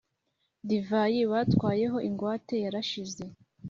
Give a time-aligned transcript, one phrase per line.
[0.67, 3.23] divayi batwaye ho ingwate yarashize